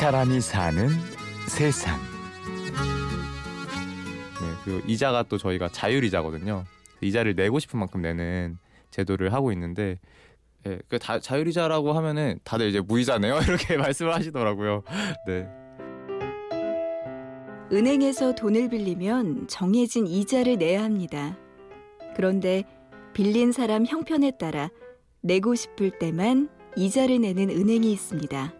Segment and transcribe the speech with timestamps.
[0.00, 0.88] 사람이 사는
[1.46, 2.00] 세상.
[4.40, 6.64] 네, 그 이자가 또 저희가 자율 이자거든요.
[7.02, 8.56] 이자를 내고 싶은 만큼 내는
[8.90, 9.98] 제도를 하고 있는데
[10.66, 14.84] 예, 그 다, 자율이자라고 하면은 다들 이제 무이자네요 이렇게 말씀을 하시더라고요.
[15.26, 15.46] 네.
[17.70, 21.36] 은행에서 돈을 빌리면 정해진 이자를 내야 합니다.
[22.16, 22.64] 그런데
[23.12, 24.70] 빌린 사람 형편에 따라
[25.20, 28.59] 내고 싶을 때만 이자를 내는 은행이 있습니다.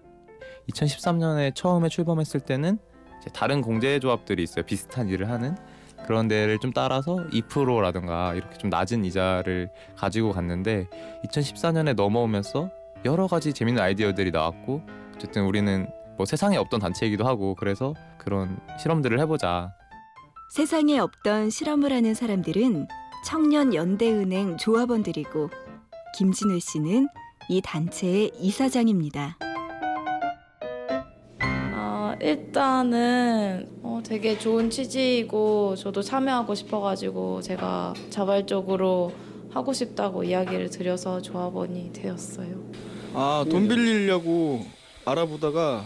[0.70, 2.78] 2013년에 처음에 출범했을 때는
[3.20, 4.64] 이제 다른 공제 조합들이 있어요.
[4.64, 5.56] 비슷한 일을 하는
[6.06, 10.88] 그런 데를 좀 따라서 2%라든가 이렇게 좀 낮은 이자를 가지고 갔는데
[11.26, 12.70] 2014년에 넘어오면서
[13.04, 14.82] 여러 가지 재밌는 아이디어들이 나왔고
[15.14, 19.72] 어쨌든 우리는 뭐 세상에 없던 단체이기도 하고 그래서 그런 실험들을 해보자.
[20.54, 22.88] 세상에 없던 실험을 하는 사람들은
[23.24, 25.50] 청년 연대은행 조합원들이고
[26.16, 27.08] 김진우 씨는
[27.48, 29.38] 이 단체의 이사장입니다.
[32.20, 39.12] 어, 일단은 어, 되게 좋은 취지이고 저도 참여하고 싶어가지고 제가 자발적으로
[39.50, 42.48] 하고 싶다고 이야기를 드려서 조합원이 되었어요.
[43.14, 44.64] 아, 돈 빌리려고
[45.04, 45.84] 알아보다가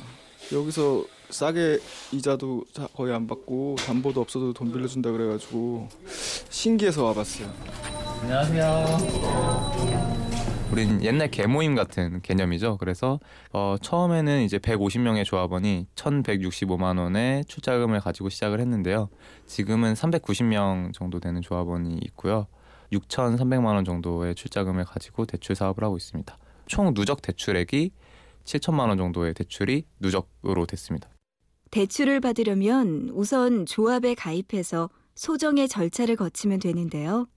[0.53, 1.79] 여기서 싸게
[2.13, 5.89] 이자도 자- 거의 안 받고 담보도 없어도 돈 빌려준다 그래가지고
[6.51, 7.49] 신기해서 와봤어요.
[10.75, 12.79] 우린 옛날 개모임 같은 개념이죠.
[12.79, 13.21] 그래서
[13.53, 19.09] 어, 처음에는 이제 150명의 조합원이 1,165만 원의 출자금을 가지고 시작을 했는데요.
[19.47, 22.49] 지금은 390명 정도 되는 조합원이 있고요.
[22.91, 26.37] 6,300만 원 정도의 출자금을 가지고 대출 사업을 하고 있습니다.
[26.67, 27.93] 총 누적 대출액이
[28.43, 31.09] 7천만 원 정도의 대출이 누적으로 됐습니다.
[31.71, 37.29] 대출을 받으려면 우선 조합에 가입해서 소정의 절차를 거치면 되는데요.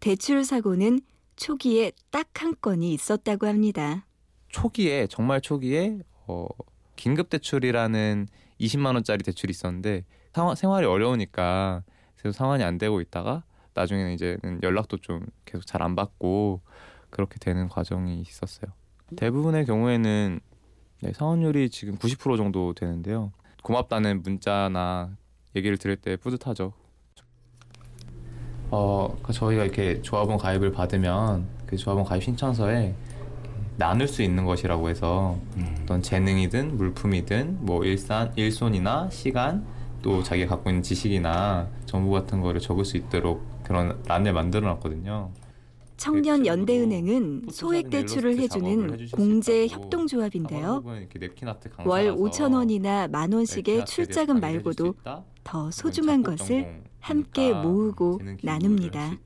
[0.00, 1.00] 대출 사고는
[1.36, 4.04] 초기에 딱 한 건이 있었다고 합니다.
[4.48, 6.46] 초기에 정말 초기에 어,
[6.96, 8.28] 긴급 대출이라는
[8.60, 11.82] 20만 원짜리 대출이 있었는데 상황, 생활이 어려우니까
[12.16, 13.44] 계속 상환이 안 되고 있다가
[13.74, 16.60] 나중에는 이제는 연락도 좀 계속 잘 안 받고
[17.10, 18.70] 그렇게 되는 과정이 있었어요.
[19.16, 20.40] 대부분의 경우에는
[21.02, 23.32] 네, 상환율이 지금 90% 정도 되는데요.
[23.62, 25.16] 고맙다는 문자나
[25.54, 26.72] 얘기를 들을 때 뿌듯하죠.
[28.70, 32.94] 어, 그러니까 저희가 이렇게 조합원 가입을 받으면 그 조합원 가입 신청서에
[33.76, 35.36] 나눌 수 있는 것이라고 해서
[35.82, 39.64] 어떤 재능이든 물품이든 뭐 일산 일손이나 시간
[40.02, 45.30] 또 자기가 갖고 있는 지식이나 정보 같은 거를 적을 수 있도록 그런 란을 만들어 놨거든요.
[45.96, 49.66] 청년 그 연대은행은 포토 소액 대출을 해주는 공제.
[49.68, 50.82] 협동조합인데요.
[51.84, 54.94] 월 5천 원이나 만 원씩의 출자금 말고도?
[55.44, 59.16] 더 소중한 것을 함께 모으고 나눕니다.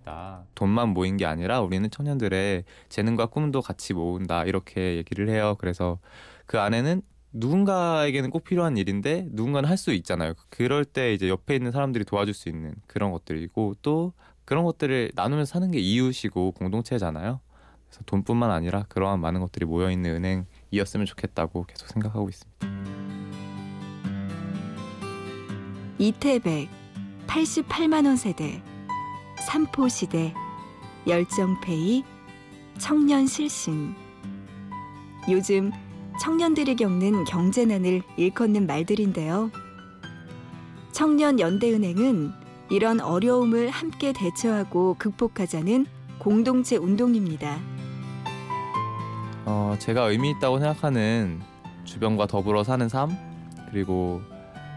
[0.55, 5.57] 돈만 모인 게 아니라 우리는 청년들의 재능과 꿈도 같이 모은다 이렇게 얘기를 해요.
[5.59, 5.99] 그래서
[6.47, 10.35] 그 안에는 누군가에게는 꼭 필요한 일인데 누군가는 할 수 있잖아요.
[10.51, 14.13] 그럴 때 이제 옆에 있는 사람들이 도와줄 수 있는 그런 것들이고 또
[14.51, 17.39] 그런 것들을 나누면서 사는 게 이웃이고 공동체잖아요.
[17.87, 22.67] 그래서 돈뿐만 아니라 그러한 많은 것들이 모여 있는 은행이었으면 좋겠다고 계속 생각하고 있습니다.
[25.99, 26.69] 이태백
[27.29, 28.61] 88만 원 세대
[29.39, 30.35] 삼포 시대
[31.07, 32.03] 열정페이
[32.77, 33.95] 청년 실신
[35.31, 35.71] 요즘
[36.21, 39.53] 청년들이 겪는 경제난을 일컫는 말들인데요.
[40.91, 45.87] 청년 연대은행은 이런 어려움을 함께 대처하고 극복하자는
[46.19, 47.59] 공동체 운동입니다.
[49.45, 51.41] 어, 제가 의미 있다고 생각하는
[51.85, 53.11] 주변과 더불어 사는 삶
[53.71, 54.21] 그리고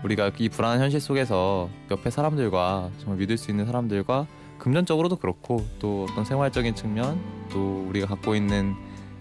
[0.04, 4.26] 우리가 이 불안한 현실 속에서 옆에 사람들과 정말 믿을 수 있는 사람들과
[4.58, 7.22] 금전적으로도 그렇고 또 어떤 생활적인 측면
[7.52, 8.74] 또 우리가 갖고 있는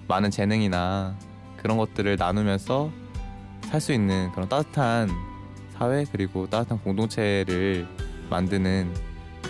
[0.08, 1.16] 많은 재능이나
[1.56, 2.90] 그런 것들을 나누면서
[3.62, 5.08] 살 수 있는 그런 따뜻한
[5.70, 7.86] 사회 그리고 따뜻한 공동체를
[8.30, 8.92] 만드는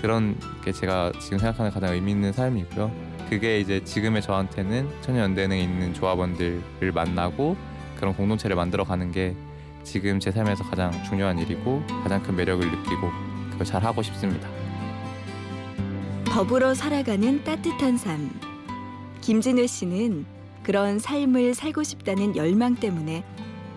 [0.00, 2.90] 그런 게 제가 지금 생각하는 가장 의미 있는 삶이고요.
[3.28, 7.56] 그게 이제 지금의 저한테는 청년연대은행에 있는 조합원들을 만나고
[7.96, 9.34] 그런 공동체를 만들어가는 게
[9.84, 13.10] 지금 제 삶에서 가장 중요한 일이고 가장 큰 매력을 느끼고
[13.50, 14.48] 그걸 잘 하고 싶습니다.
[16.24, 18.30] 더불어 살아가는 따뜻한 삶.
[19.20, 20.26] 김진우 씨는
[20.62, 23.24] 그런 삶을 살고 싶다는 열망 때문에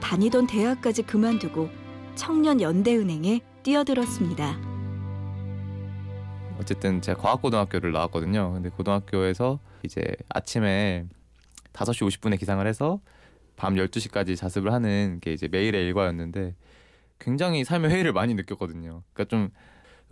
[0.01, 1.69] 다니던 대학까지 그만두고
[2.15, 4.74] 청년 연대은행에 뛰어들었습니다.
[6.59, 8.53] 어쨌든 제가 과학고등학교를 나왔거든요.
[8.53, 11.05] 근데 고등학교에서 이제 아침에
[11.73, 12.99] 5시 50분에 기상을 해서
[13.55, 16.55] 밤 12시까지 자습을 하는 게 이제 매일의 일과였는데
[17.19, 19.03] 굉장히 삶의 회의를 많이 느꼈거든요.
[19.13, 19.49] 그러니까 좀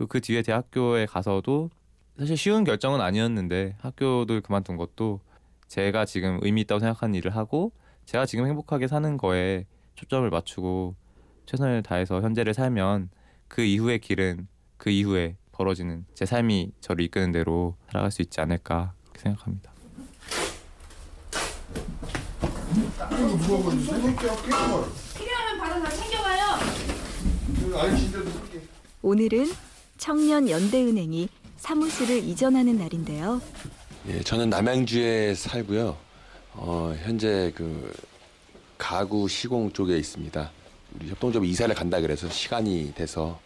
[0.08, 1.70] 그 뒤에 대학교에 가서도
[2.18, 5.20] 사실 쉬운 결정은 아니었는데 학교를 그만둔 것도
[5.68, 7.72] 제가 지금 의미 있다고 생각하는 일을 하고
[8.04, 10.94] 제가 지금 행복하게 사는 거에 초점을 맞추고
[11.46, 13.10] 최선을 다해서 현재를 살면
[13.48, 18.92] 그 이후의 길은 그 이후에 벌어지는 제 삶이 저를 이끄는 대로 살아갈 수 있지 않을까
[19.16, 19.72] 생각합니다.
[25.16, 26.58] 필요하면 바로 다 챙겨가요.
[29.02, 29.52] 오늘은
[29.96, 33.40] 청년 연대은행이 사무실을 이전하는 날인데요.
[34.08, 35.96] 예, 저는 남양주에 살고요.
[36.54, 37.92] 어, 현재 그
[38.76, 40.50] 가구 시공 쪽에 있습니다.
[40.94, 43.40] 우리 협동조합 이사를 간다 그래서 시간이 돼서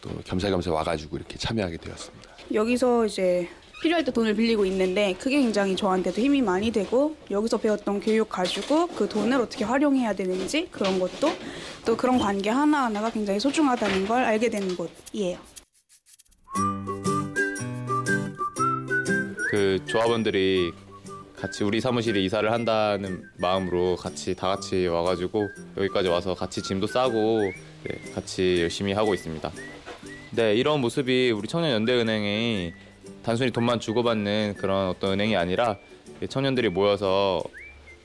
[0.00, 2.30] 또 겸사겸사 와가지고 이렇게 참여하게 되었습니다.
[2.54, 3.48] 여기서 이제
[3.82, 8.88] 필요할 때 돈을 빌리고 있는데 그게 굉장히 저한테도 힘이 많이 되고 여기서 배웠던 교육 가지고
[8.88, 11.30] 그 돈을 어떻게 활용해야 되는지 그런 것도
[11.84, 15.38] 또 그런 관계 하나하나가 굉장히 소중하다는 걸 알게 되는 곳이에요.
[19.50, 20.72] 그 조합원들이
[21.36, 27.42] 같이 우리 사무실에 이사를 한다는 마음으로 같이 다 같이 와가지고 여기까지 와서 같이 짐도 싸고
[27.84, 29.52] 네, 같이 열심히 하고 있습니다.
[30.38, 32.72] 네 이런 모습이 우리 청년연대은행이
[33.24, 35.76] 단순히 돈만 주고받는 그런 어떤 은행이 아니라
[36.28, 37.42] 청년들이 모여서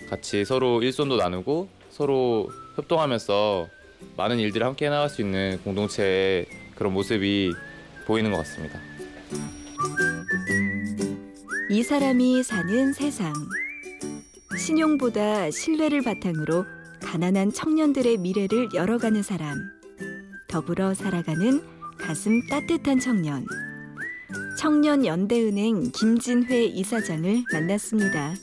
[0.09, 3.67] 같이 서로 일손도 나누고 서로 협동하면서
[4.17, 7.53] 많은 일들을 함께 해나갈 수 있는 공동체의 그런 모습이
[8.07, 8.79] 보이는 것 같습니다.
[11.69, 13.31] 이 사람이 사는 세상.
[14.57, 16.65] 신용보다 신뢰를 바탕으로
[16.99, 19.59] 가난한 청년들의 미래를 열어가는 사람.
[20.47, 21.72] 더불어 살아가는
[22.05, 23.45] 가슴 따뜻한 청년.
[24.57, 28.33] 청년연대은행 김진회 이사장을 만났습니다.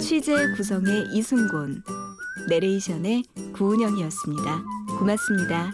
[0.00, 1.82] 취재 구성의 이순곤,
[2.48, 4.62] 내레이션의 구은영이었습니다.
[4.98, 5.72] 고맙습니다.